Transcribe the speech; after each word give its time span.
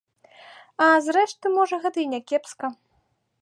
А, 0.85 0.87
зрэшты, 1.07 1.45
можа, 1.59 1.79
гэта 1.85 1.97
і 2.05 2.07
някепска. 2.15 2.67